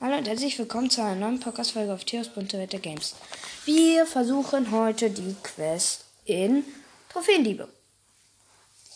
[0.00, 3.16] Hallo und herzlich willkommen zu einer neuen Podcast-Folge auf Theos Bunte Welt der Games.
[3.64, 6.62] Wir versuchen heute die Quest in
[7.08, 7.68] Trophäendiebe.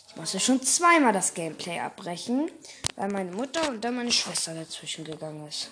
[0.09, 2.49] Ich musste schon zweimal das Gameplay abbrechen,
[2.95, 5.71] weil meine Mutter und dann meine Schwester dazwischen gegangen ist.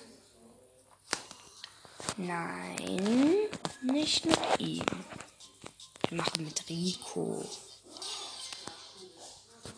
[2.17, 3.37] Nein,
[3.83, 4.85] nicht mit ihm.
[6.09, 7.45] Wir machen mit Rico.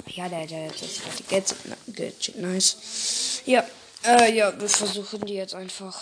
[0.07, 1.57] Ja, der, der, das ist die Gadget,
[1.95, 3.43] Gadget, nice.
[3.45, 3.63] Ja,
[4.05, 6.01] äh, ja, wir versuchen die jetzt einfach.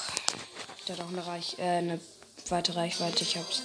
[0.87, 2.00] Der hat auch eine, Reich, äh, eine
[2.49, 3.23] weite Reichweite.
[3.23, 3.63] Ich hab's.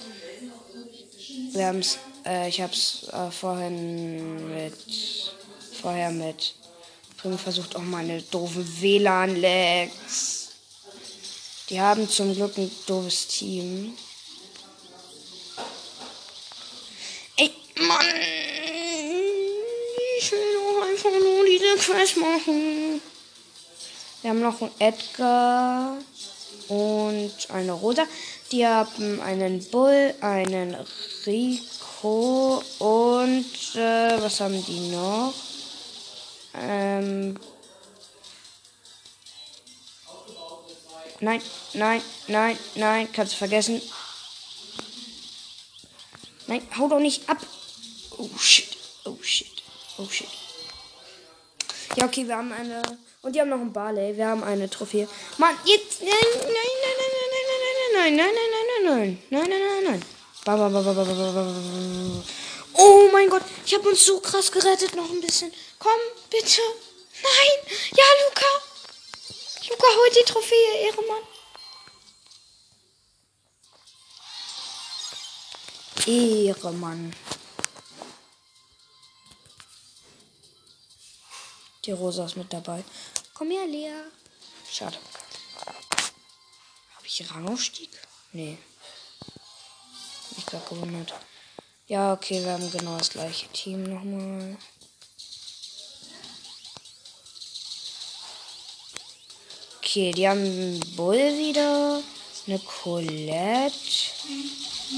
[1.52, 4.74] Wir haben's, äh, ich hab's äh, vorhin mit.
[5.80, 6.54] Vorher mit.
[7.16, 10.48] Primo versucht auch meine doofe WLAN-Lags.
[11.68, 13.96] Die haben zum Glück ein doofes Team.
[17.36, 17.50] Ey,
[17.80, 18.06] Mann!
[20.18, 23.00] Ich will doch einfach nur diese Quest machen.
[24.26, 25.98] Wir haben noch einen Edgar
[26.66, 28.08] und eine Rosa.
[28.50, 30.76] Die haben einen Bull, einen
[31.24, 35.32] Rico und äh, was haben die noch?
[36.54, 37.38] Ähm.
[41.20, 41.40] Nein,
[41.74, 43.80] nein, nein, nein, kannst du vergessen.
[46.48, 47.38] Nein, hau doch nicht ab.
[48.18, 49.62] Oh shit, oh shit,
[49.98, 50.45] oh shit.
[51.96, 52.82] Ja, okay, wir haben eine.
[53.22, 54.14] Und die haben noch ein Barley.
[54.16, 55.08] Wir haben eine Trophäe.
[55.38, 56.02] Mann, jetzt.
[56.02, 60.02] Nein, nein, nein, nein, nein, nein, nein, nein, nein, nein, nein, nein, nein, nein, nein.
[60.44, 60.68] Ba, ba.
[62.74, 64.94] Oh mein Gott, ich habe uns so krass gerettet.
[64.94, 65.50] Noch ein bisschen.
[65.78, 65.98] Komm,
[66.30, 66.60] bitte.
[67.22, 67.76] Nein.
[67.96, 68.46] Ja, Luca.
[69.70, 71.24] Luca, holt die Trophäe, Ehremann.
[76.06, 77.12] Ehremann.
[81.86, 82.82] Die Rosa ist mit dabei.
[83.32, 83.92] Komm her, Lea.
[84.68, 84.98] Schade.
[86.96, 87.90] Habe ich Rangaufstieg?
[88.32, 88.58] Nee.
[90.36, 91.14] Ich gerade gewundert.
[91.86, 94.56] Ja, okay, wir haben genau das gleiche Team nochmal.
[99.78, 102.02] Okay, die haben einen Bull wieder.
[102.48, 103.76] Eine Colette.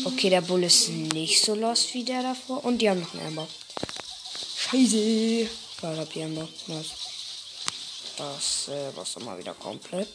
[0.04, 2.64] Okay, der Bull ist nicht so lost wie der davor.
[2.64, 3.48] Und die haben noch einen Amber.
[4.56, 5.67] Scheiße.
[5.80, 6.48] Die Amber.
[6.66, 6.90] Nice.
[8.16, 10.08] Das äh, dann mal wieder komplett.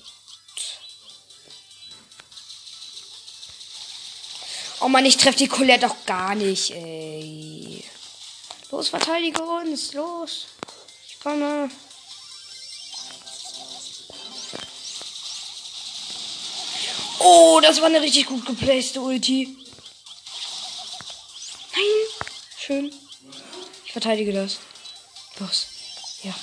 [4.82, 7.82] Oh Mann, ich treffe die Colette auch gar nicht, ey.
[8.72, 9.94] Los, verteidige uns.
[9.94, 10.48] Los.
[11.08, 11.70] Ich komme.
[17.20, 19.58] Oh, das war eine richtig gut geplacete Ulti.
[21.72, 21.84] Nein.
[22.58, 22.94] Schön.
[23.86, 24.58] Ich verteidige das.
[25.40, 25.68] Los.
[26.22, 26.36] Ja.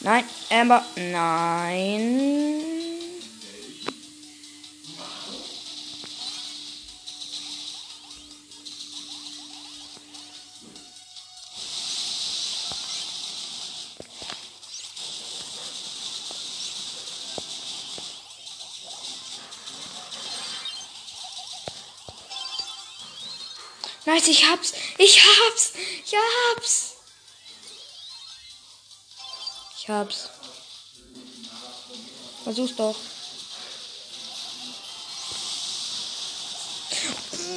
[0.00, 0.84] Nein, Amber.
[0.96, 2.38] Nein.
[24.08, 24.72] Nice, ich hab's.
[24.96, 25.72] Ich hab's.
[26.04, 26.97] Ich hab's.
[29.88, 30.28] Hab's.
[32.44, 32.94] Versuch's doch.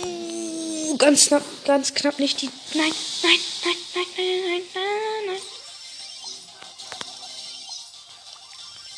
[0.03, 2.49] Uh, ganz knapp, ganz knapp nicht die.
[2.73, 2.91] Nein,
[3.23, 5.41] nein, nein, nein, nein, nein, nein, nein.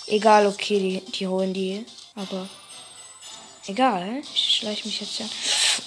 [0.08, 1.86] Egal, okay, die, die holen die.
[2.16, 2.48] Aber.
[3.66, 5.26] Egal, ich schleiche mich jetzt ja.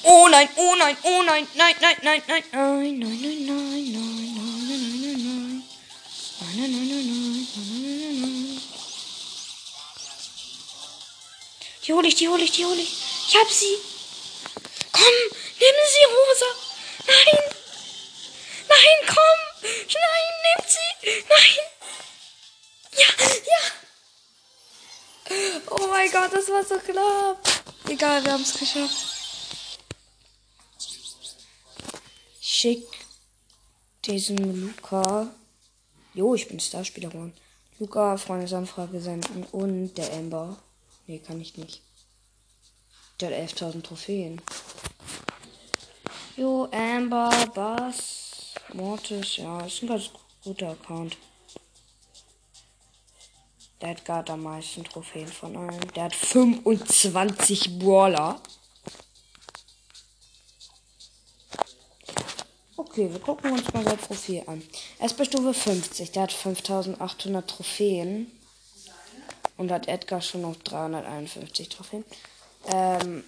[0.03, 3.93] Oh nein, oh nein, oh nein, nein, nein, nein, nein, nein, nein, nein, nein, nein,
[3.93, 5.63] nein, nein, nein, nein, nein.
[6.39, 7.16] Nein, nein, nein, nein, nein, nein,
[11.87, 12.93] Die hole ich, die hole ich, die hole ich.
[13.29, 13.77] Ich hab sie.
[14.91, 15.05] Komm,
[15.61, 16.51] nimm sie, Rosa.
[17.07, 17.39] Nein.
[18.69, 19.39] Nein, komm.
[19.63, 20.91] Nein, nimm sie.
[21.29, 21.59] Nein.
[22.99, 23.11] Ja,
[23.53, 23.63] ja.
[25.71, 27.39] Oh mein Gott, das war so knapp.
[27.89, 28.97] Egal, wir haben es geschafft.
[32.41, 32.89] Schick
[34.05, 35.33] diesen Luca.
[36.15, 37.37] Jo, ich bin Starspieler geworden.
[37.79, 40.57] Luca, Freundesanfrage senden und der Amber.
[41.07, 41.83] Nee, kann ich nicht.
[43.21, 44.43] Der hat 11.000 Trophäen.
[46.37, 50.11] Jo, Amber, Bass, Mortis, ja, ist ein ganz
[50.43, 51.17] guter Account.
[53.81, 55.81] Der hat gerade am meisten Trophäen von allen.
[55.95, 58.41] Der hat 25 Brawler.
[62.77, 64.63] Okay, wir gucken uns mal sein Profil an.
[64.99, 66.13] Er ist bei Stufe 50.
[66.13, 68.31] Der hat 5800 Trophäen.
[69.57, 72.05] Und hat Edgar schon noch 351 Trophäen.
[72.73, 73.25] Ähm,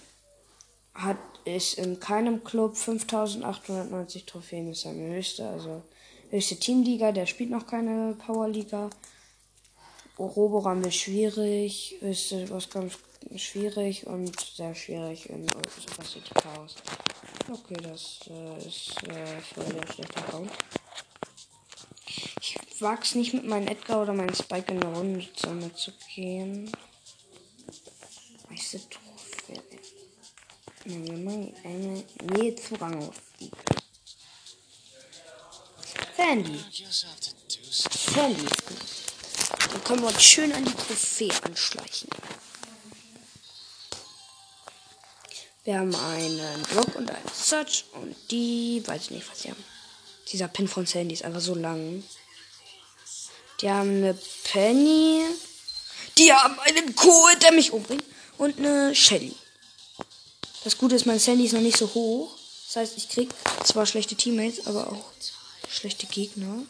[0.93, 5.81] hat ist in keinem Club 5890 Trophäen ist seine höchste, also
[6.29, 8.89] höchste Teamliga, der spielt noch keine Powerliga.
[10.17, 12.97] Roboram ist schwierig, ist was ganz
[13.37, 16.75] schwierig und sehr schwierig in Super City Chaos.
[17.49, 20.51] Okay, das äh, ist äh, voll der schlechte Account.
[22.79, 26.71] Ich wag's nicht mit meinem Edgar oder meinem Spike in der Runde zusammen zu gehen.
[28.49, 29.61] Weiße Trophäe.
[30.85, 32.05] Eine
[32.37, 33.51] Nähe Zugang auf die.
[36.15, 36.63] Sandy.
[37.69, 38.45] Sandy.
[39.71, 42.09] Dann können wir uns schön an die Trophäe anschleichen.
[45.65, 49.65] Wir haben einen Rock und einen Search und die, weiß ich nicht, was sie haben.
[50.31, 52.05] Dieser Pin von Sandy ist einfach so lang.
[53.61, 55.25] Die haben eine Penny.
[56.17, 58.03] Die haben einen Kohl, der mich umbringt.
[58.37, 59.35] Und eine Shelly.
[60.63, 62.31] Das Gute ist, mein Sandy ist noch nicht so hoch.
[62.67, 63.29] Das heißt, ich krieg
[63.65, 65.11] zwar schlechte Teammates, aber auch
[65.69, 66.63] schlechte Gegner.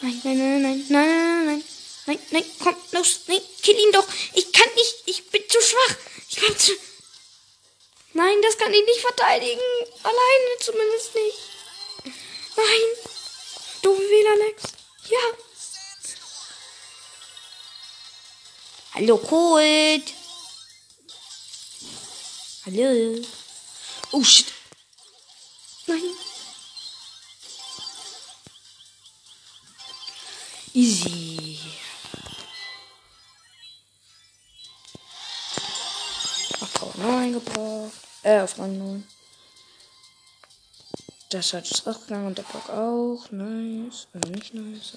[0.00, 1.64] Nein, nein, nein, nein, nein, nein, nein.
[2.04, 4.06] Nein, nein, komm, los, nein, kill ihn doch.
[4.34, 5.96] Ich kann nicht, ich bin zu schwach.
[6.28, 6.72] Ich kann zu.
[8.12, 9.60] Nein, das kann ich nicht verteidigen.
[10.02, 12.16] Alleine zumindest nicht.
[12.56, 13.11] Nein.
[13.82, 14.62] Doofe Wähler, Alex.
[15.10, 15.18] Ja.
[18.94, 20.14] Hallo, Colt.
[22.64, 23.22] Hallo.
[24.12, 24.52] Oh, shit.
[25.86, 26.02] Nein.
[30.74, 31.58] Easy.
[36.60, 37.92] Auf Power 9 gebraucht.
[38.22, 39.21] Äh, auf Rang 9.
[41.32, 43.30] Das hat es gegangen und der Block auch.
[43.30, 44.06] Nice.
[44.12, 44.92] Oder nicht nice.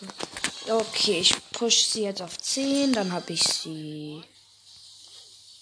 [0.68, 2.92] Okay, ich push sie jetzt auf 10.
[2.92, 4.22] Dann habe ich sie.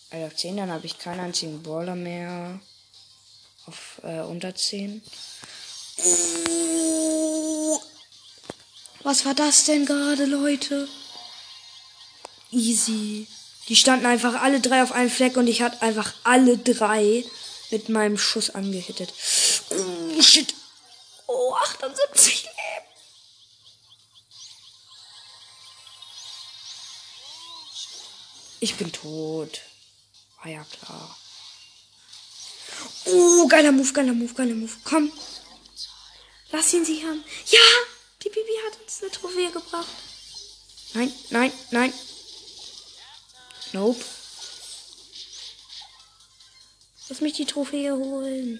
[0.09, 2.59] Also auf 10, dann habe ich keinen einzigen Brawler mehr.
[3.67, 5.03] Auf äh, unter 10.
[9.03, 10.87] Was war das denn gerade, Leute?
[12.51, 13.27] Easy.
[13.67, 17.23] Die standen einfach alle drei auf einem Fleck und ich hatte einfach alle drei
[17.69, 19.13] mit meinem Schuss angehittet.
[19.69, 20.55] Oh, shit.
[21.53, 22.87] Oh, 78 Leben.
[28.59, 29.61] Ich bin tot.
[30.41, 31.15] War ja klar.
[33.05, 34.71] Oh, geiler Move, geiler Move, geiler Move.
[34.83, 35.11] Komm.
[36.49, 37.23] Lass ihn sie haben.
[37.45, 37.59] Ja!
[38.23, 39.87] Die Bibi hat uns eine Trophäe gebracht.
[40.95, 41.93] Nein, nein, nein.
[43.73, 44.03] Nope.
[47.09, 48.59] Lass mich die Trophäe holen.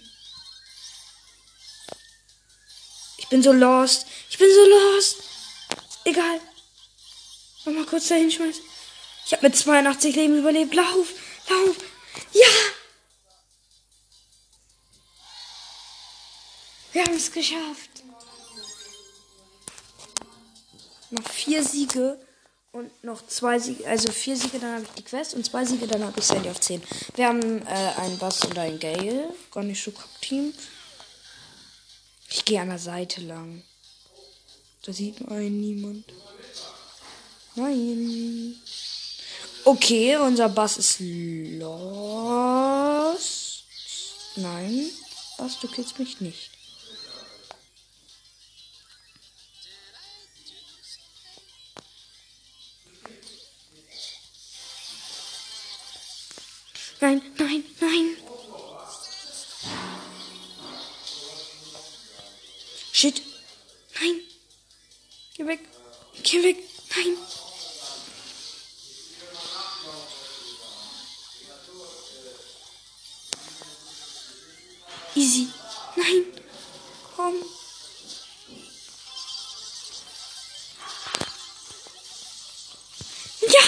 [3.18, 4.06] Ich bin so lost.
[4.30, 5.18] Ich bin so lost.
[6.06, 6.40] Egal.
[7.66, 8.64] Nochmal kurz dahin schmeißen.
[9.26, 10.74] Ich habe mit 82 Leben überlebt.
[10.74, 11.14] Lauf,
[11.50, 11.76] lauf.
[12.34, 12.48] Ja!
[16.92, 18.04] Wir haben es geschafft.
[21.10, 22.20] Noch vier Siege
[22.72, 23.88] und noch zwei Siege.
[23.88, 26.50] Also vier Siege, dann habe ich die Quest und zwei Siege, dann habe ich Sandy
[26.50, 26.84] auf 10.
[27.16, 29.34] Wir haben äh, einen Bass und einen Gale.
[29.52, 30.54] Gar nicht so Team.
[32.36, 33.62] Ich gehe an der Seite lang.
[34.82, 36.04] Da sieht man niemand.
[37.54, 38.56] Nein.
[39.64, 42.04] Okay, unser Bass ist los.
[44.36, 44.90] Nein,
[45.38, 46.50] Bass, du killst mich nicht.
[83.54, 83.60] Ja.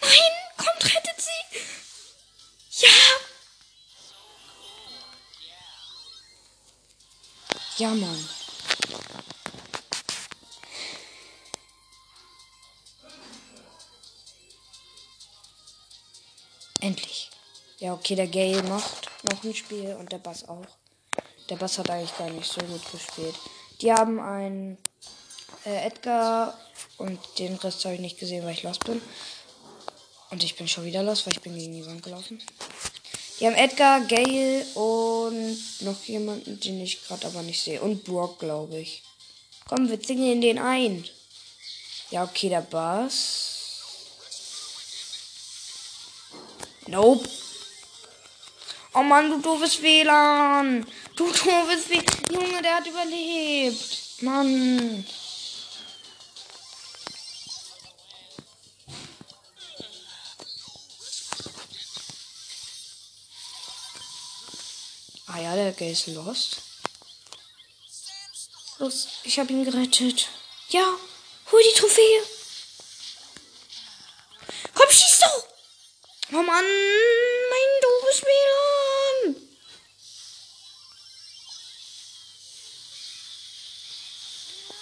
[0.00, 0.32] Nein.
[0.56, 2.86] Kommt, rettet sie.
[2.86, 2.90] Ja.
[7.78, 8.28] Ja, Mann.
[16.80, 17.30] Endlich.
[17.78, 20.66] Ja, okay, der Gale macht noch ein Spiel und der Bass auch.
[21.48, 23.34] Der Bass hat eigentlich gar nicht so gut gespielt.
[23.80, 24.78] Die haben einen
[25.64, 26.56] äh, Edgar
[26.98, 29.00] und den Rest habe ich nicht gesehen, weil ich los bin.
[30.30, 32.42] Und ich bin schon wieder los, weil ich bin gegen die Wand gelaufen.
[33.40, 37.80] Die haben Edgar, Gale und noch jemanden, den ich gerade aber nicht sehe.
[37.80, 39.02] Und Brock, glaube ich.
[39.68, 41.08] Komm, wir zingen den ein.
[42.10, 43.48] Ja, okay, der Bass.
[46.88, 47.28] Nope.
[48.94, 50.86] Oh Mann, du doofes WLAN.
[51.14, 52.04] Du doofes WLAN.
[52.32, 54.22] Junge, der hat überlebt.
[54.22, 55.06] Mann.
[65.38, 66.56] Ah ja, der Gay ist lost.
[68.78, 70.26] Los, ich habe ihn gerettet.
[70.70, 70.84] Ja,
[71.52, 72.24] hol die Trophäe.
[74.74, 75.44] Komm, schieß doch.
[76.32, 76.64] Oh Mann,
[77.50, 79.36] mein doofes WLAN.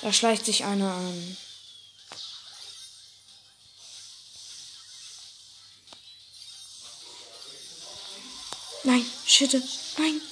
[0.00, 1.36] Da schleicht sich einer an.
[8.84, 9.62] Nein, Schütte,
[9.98, 10.22] nein.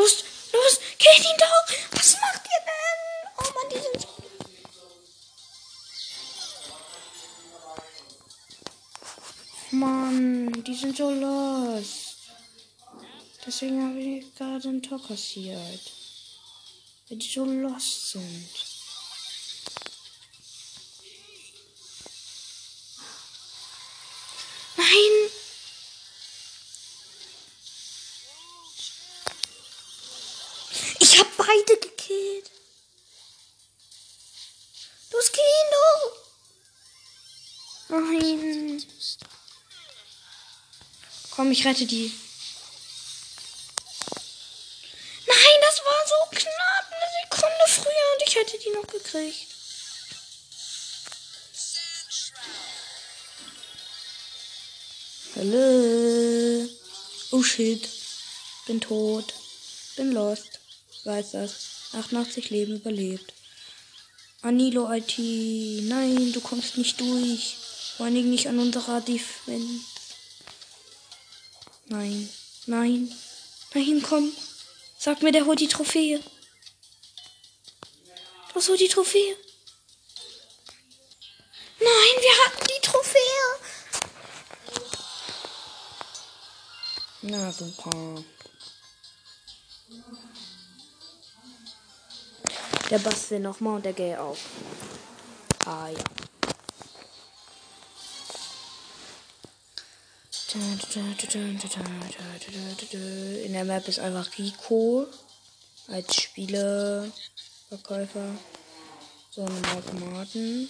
[0.00, 1.66] Los, los, killt ihn doch.
[1.92, 3.00] Was macht ihr denn?
[3.36, 4.08] Oh Mann, die sind so...
[9.76, 12.16] Mann, die sind so lost.
[13.44, 15.92] Deswegen habe ich gerade ein Tor kassiert.
[17.08, 18.69] Weil die so lost sind.
[41.40, 42.12] Komm, ich rette die.
[45.26, 46.86] Nein, das war so knapp.
[46.92, 49.46] Eine Sekunde früher und ich hätte die noch gekriegt.
[55.36, 56.68] Hallo.
[57.30, 57.88] Oh shit.
[58.66, 59.32] Bin tot.
[59.96, 60.60] Bin lost.
[61.04, 61.54] Weiß das.
[61.94, 63.32] 88 Leben überlebt.
[64.42, 65.16] Anilo IT.
[65.16, 67.56] Nein, du kommst nicht durch.
[67.96, 69.89] Vor allen Dingen nicht an unserer Defense.
[71.90, 72.28] Nein.
[72.66, 73.12] Nein.
[73.74, 74.32] Nein, komm.
[74.96, 76.20] Sag mir, der holt die Trophäe.
[78.54, 79.36] Das holt die Trophäe.
[81.80, 83.40] Nein, wir hatten die Trophäe.
[87.22, 88.24] Na super.
[92.88, 94.38] Der Bass will nochmal und der Gay auch.
[95.66, 96.19] Ah ja.
[100.52, 100.80] In
[103.52, 105.06] der Map ist einfach Rico
[105.86, 108.34] als Spieleverkäufer.
[109.30, 110.68] So ein Automaten.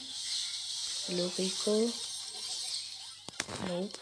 [1.09, 1.91] Hallo Rico.
[3.69, 3.99] Nope.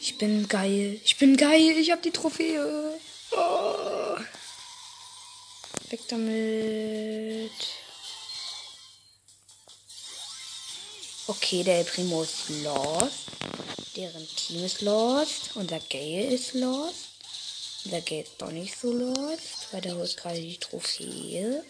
[0.00, 0.98] Ich bin geil.
[1.04, 1.76] Ich bin geil.
[1.78, 2.98] Ich hab die Trophäe.
[3.32, 4.16] Oh.
[5.90, 7.52] Weg damit.
[11.30, 13.26] Okay, der Primo ist lost.
[13.94, 15.50] Deren Team ist lost.
[15.54, 17.10] Unser Gale ist lost.
[17.84, 21.62] Unser Gale ist doch nicht so lost, weil der holt gerade die Trophäe.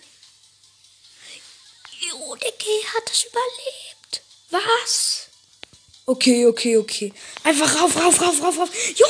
[2.00, 4.22] Jo, der Gale hat das überlebt.
[4.48, 5.28] Was?
[6.06, 7.12] Okay, okay, okay.
[7.44, 8.70] Einfach rauf, rauf, rauf, rauf, rauf.
[8.96, 9.06] Jo,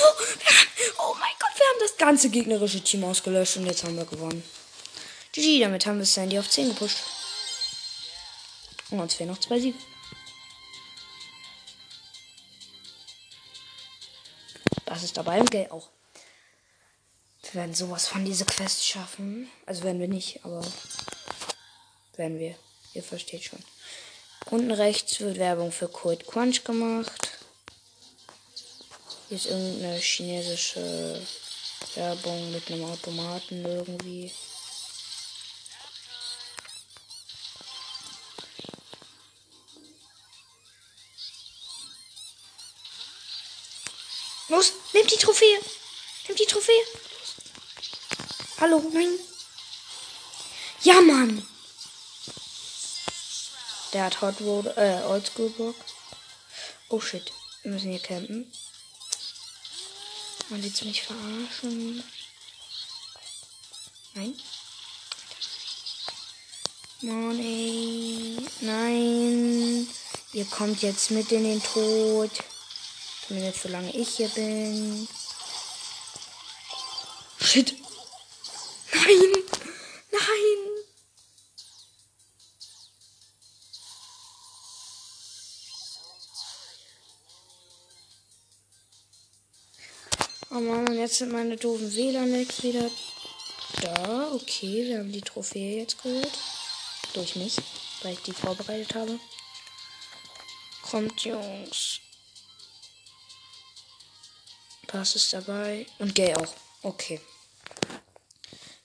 [0.99, 4.43] oh mein Gott, wir haben das ganze gegnerische Team ausgelöscht und jetzt haben wir gewonnen.
[5.31, 6.97] GG, damit haben wir Sandy auf 10 gepusht.
[8.91, 9.79] Und uns fehlen noch zwei Siege.
[14.91, 15.89] Das ist dabei und Gay auch.
[17.43, 19.49] Wir werden sowas von diese Quest schaffen.
[19.65, 20.67] Also werden wir nicht, aber
[22.17, 22.57] werden wir.
[22.95, 23.61] Ihr versteht schon.
[24.47, 27.39] Unten rechts wird Werbung für Cold Crunch gemacht.
[29.29, 31.25] Hier ist irgendeine chinesische
[31.95, 34.33] Werbung mit einem Automaten irgendwie.
[44.51, 45.61] Los, nehmt die Trophäe.
[46.27, 46.83] Nehmt die Trophäe.
[48.59, 49.17] Hallo, nein.
[50.83, 51.47] Ja, Mann.
[53.93, 55.77] Der hat Hot Road, äh, Oldschool Bock.
[56.89, 57.33] Oh shit.
[57.63, 58.53] Wir müssen hier campen.
[60.49, 62.03] Man sieht mich verarschen.
[64.15, 64.35] Nein.
[67.03, 68.37] Mann, ey.
[68.63, 69.89] Nein.
[70.33, 72.31] Ihr kommt jetzt mit in den Tod.
[73.31, 75.07] Zumindest solange ich hier bin.
[77.41, 77.77] Shit.
[78.93, 79.33] Nein.
[80.11, 80.59] Nein.
[90.51, 92.91] Oh Mann, und jetzt sind meine doofen WLAN-Lecks wieder
[93.81, 94.33] da.
[94.33, 96.37] Okay, wir haben die Trophäe jetzt geholt.
[97.15, 97.55] Durch mich,
[98.03, 99.21] weil ich die vorbereitet habe.
[100.83, 102.01] Kommt, Jungs.
[104.91, 105.87] Pass ist dabei.
[106.01, 106.53] Und Gay auch.
[106.83, 107.21] Okay.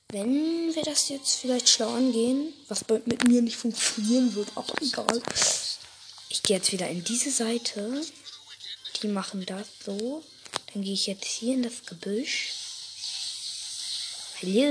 [0.10, 5.20] Wenn wir das jetzt vielleicht schlau angehen, was mit mir nicht funktionieren wird, aber egal.
[6.30, 8.04] Ich gehe jetzt wieder in diese Seite.
[9.02, 10.24] Die machen das so.
[10.74, 12.54] Dann gehe ich jetzt hier in das Gebüsch.
[14.42, 14.62] Hallo.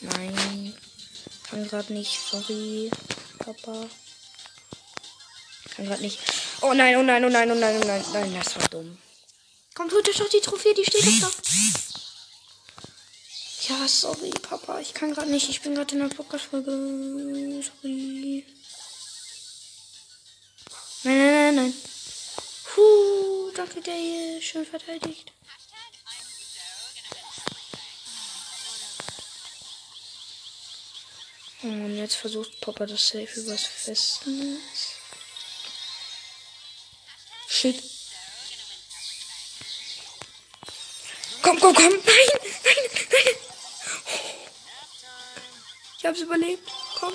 [0.00, 0.74] Nein.
[1.42, 2.20] Kann gerade nicht.
[2.30, 2.88] Sorry,
[3.38, 3.88] Papa.
[5.74, 6.20] Kann gerade nicht.
[6.66, 8.02] Oh nein, oh nein, oh nein, oh nein, oh nein.
[8.14, 8.96] Nein, das war dumm.
[9.74, 11.42] Komm, holt euch doch die Trophäe, die steht doch da.
[13.68, 14.80] Ja, sorry, Papa.
[14.80, 15.50] Ich kann gerade nicht.
[15.50, 16.70] Ich bin gerade in der Podcast-Folge.
[16.70, 18.46] Sorry.
[21.02, 21.74] Nein, nein, nein, nein.
[22.64, 24.40] Puh, danke, Gail.
[24.40, 25.32] Schön verteidigt.
[31.62, 34.83] Und jetzt versucht Papa das Safe übers Festnetz.
[37.64, 37.82] Shit.
[41.40, 41.92] Komm, komm, komm.
[41.92, 42.28] Nein,
[42.62, 43.36] nein, nein.
[45.96, 46.70] Ich hab's überlebt.
[47.00, 47.14] Komm.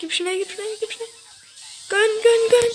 [0.00, 1.08] Gib schnell, gib schnell, gib schnell.
[1.88, 2.72] Gönn, gönn, gönn.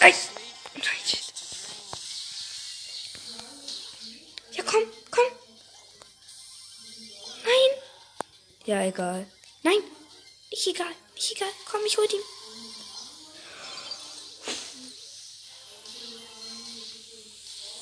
[0.00, 0.14] Nein.
[0.74, 1.32] Nein, shit.
[4.52, 5.26] Ja, komm, komm.
[7.44, 7.82] Nein.
[8.64, 9.30] Ja, egal.
[9.62, 9.82] Nein.
[10.50, 10.94] Nicht egal.
[11.14, 11.52] Nicht egal.
[11.70, 12.41] Komm, ich hol ihn.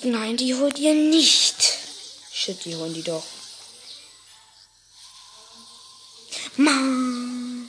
[0.02, 1.57] Nein, die holt ihr nicht.
[2.33, 3.25] Shit, die holen die doch.
[6.57, 7.69] Mann.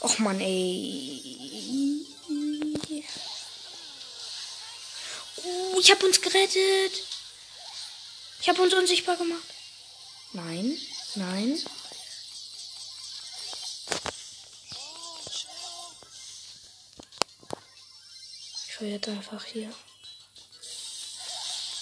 [0.00, 2.06] Och man, ey.
[5.44, 6.92] Uh, ich hab uns gerettet.
[8.40, 9.42] Ich hab uns unsichtbar gemacht.
[10.32, 10.78] Nein,
[11.16, 11.60] nein.
[18.86, 19.72] Jetzt einfach hier.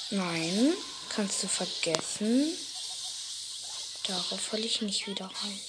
[0.09, 0.75] Nein,
[1.11, 2.57] kannst du vergessen.
[4.07, 5.61] Darauf falle ich nicht wieder rein.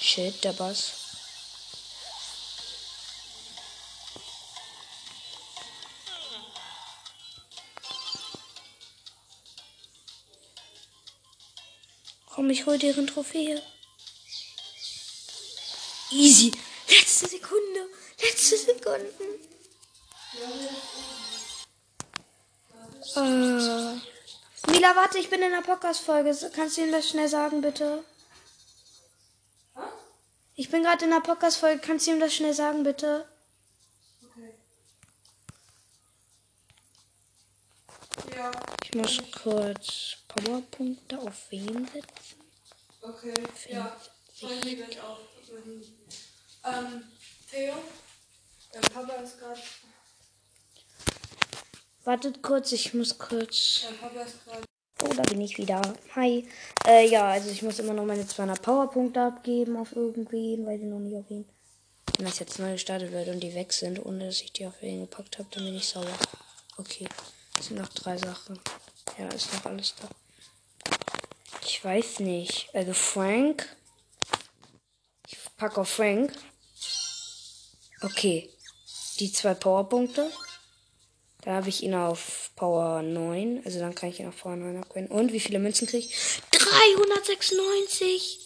[0.00, 0.92] Shit, der Bass.
[12.26, 13.60] Komm, ich hol deren Trophäe.
[16.12, 16.52] Easy.
[16.88, 17.88] Letzte Sekunde.
[18.20, 19.42] Letzte Sekunden.
[23.16, 24.00] Äh.
[24.70, 26.34] Mila, warte, ich bin in der Podcast-Folge.
[26.54, 28.04] Kannst du ihm das schnell sagen, bitte?
[30.54, 31.80] Ich bin gerade in der Podcast-Folge.
[31.80, 33.28] Kannst du ihm das schnell sagen, bitte?
[34.24, 34.54] Okay.
[38.36, 38.50] Ja,
[38.84, 42.40] Ich muss kurz Powerpunkte auf wen setzen.
[43.02, 43.34] okay.
[43.68, 43.96] Ja,
[44.34, 45.18] ich mir gleich auf.
[46.64, 47.02] Ähm,
[47.50, 47.74] Theo?
[48.72, 49.60] Der Papa ist gerade.
[52.04, 53.86] Wartet kurz, ich muss kurz.
[55.04, 55.80] Oh, da bin ich wieder.
[56.16, 56.48] Hi.
[56.84, 60.86] Äh, ja, also ich muss immer noch meine 200 Powerpunkte abgeben auf irgendwen, weil die
[60.86, 61.48] noch nicht auf ihn.
[62.16, 64.82] Wenn das jetzt neu gestartet wird und die weg sind, ohne dass ich die auf
[64.82, 66.18] ihn gepackt habe, dann bin ich sauer.
[66.76, 67.06] Okay.
[67.58, 68.58] Es sind noch drei Sachen.
[69.16, 70.08] Ja, ist noch alles da.
[71.64, 72.68] Ich weiß nicht.
[72.74, 73.76] Also Frank.
[75.28, 76.32] Ich packe auf Frank.
[78.02, 78.50] Okay.
[79.20, 80.32] Die zwei Powerpunkte.
[81.42, 83.62] Da habe ich ihn auf Power 9.
[83.64, 85.08] Also dann kann ich ihn auf Power 9 upgraden.
[85.08, 86.14] Und wie viele Münzen kriege ich?
[86.52, 88.38] 396!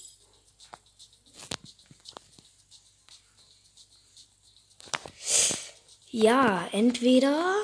[6.10, 7.54] Ja, entweder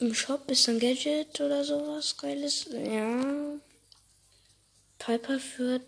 [0.00, 2.66] im Shop ist ein Gadget oder sowas Geiles.
[2.72, 3.60] Ja.
[4.98, 5.82] Piper führt,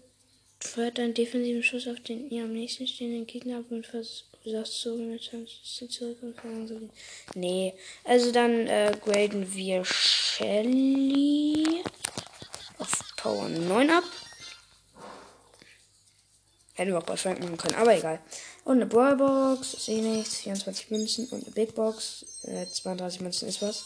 [0.60, 4.33] führt einen defensiven Schuss auf den ihr am nächsten stehenden Gegner ab und versucht
[4.64, 6.90] so mit Chance zurück und verlangen
[7.34, 11.82] Nee, also dann äh, graden wir Shelly
[12.78, 14.04] auf Power 9 ab.
[16.74, 18.20] Hätten wir auch bei Frank machen können, aber egal.
[18.64, 20.36] Und eine Brawlbox, ist eh nichts.
[20.36, 22.24] 24 Münzen und eine Big Box.
[22.42, 23.84] Äh, 32 Münzen ist was.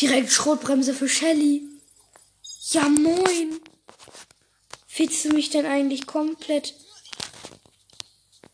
[0.00, 1.62] Direkt Schrotbremse für Shelly.
[2.72, 3.60] Ja, moin.
[4.96, 6.74] Willst du mich denn eigentlich komplett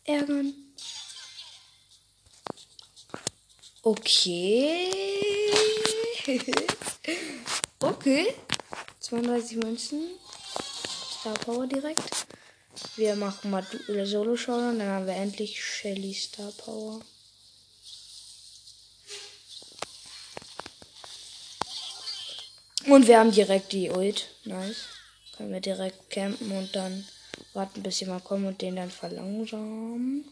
[0.05, 0.53] ärgern?
[3.83, 4.87] Okay.
[7.79, 8.33] okay.
[8.99, 10.01] 32 Münzen.
[11.19, 12.25] Star Power direkt.
[12.95, 17.01] Wir machen mal Du- Solo Showdown, dann haben wir endlich Shelly Star Power.
[22.87, 24.27] Und wir haben direkt die Ult.
[24.43, 24.85] Nice.
[25.37, 27.05] Können wir direkt campen und dann
[27.53, 30.25] warten, bis sie mal kommen und den dann verlangsamen.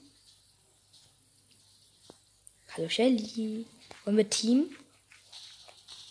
[2.76, 3.66] Hallo Shelly.
[4.06, 4.76] Wollen wir Team?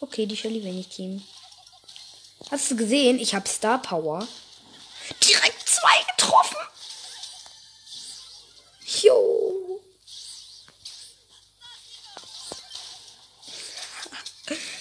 [0.01, 1.22] Okay, die Shelly will nicht Team.
[2.51, 3.18] Hast du gesehen?
[3.18, 4.27] Ich habe Star Power.
[5.22, 6.57] Direkt zwei getroffen.
[9.03, 9.81] Jo.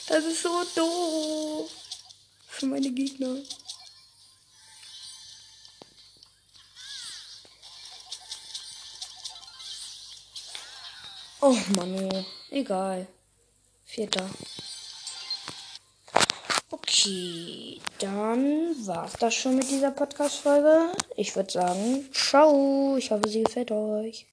[0.07, 1.69] Das ist so doof.
[2.47, 3.37] Für meine Gegner.
[11.49, 12.09] Oh Manu,
[12.51, 13.07] egal.
[13.85, 14.29] Vierter.
[16.69, 20.91] Okay, dann war's das schon mit dieser Podcast-Folge.
[21.15, 22.97] Ich würde sagen, ciao.
[22.97, 24.25] Ich hoffe, sie gefällt euch.